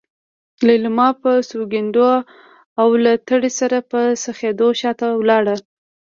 [0.65, 2.11] ليلما په سونګېدو
[2.81, 5.55] او له تړې سره په څخېدو شاته لاړه.